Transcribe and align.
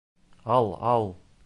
—Ал, 0.55 0.67
ал. 0.95 1.05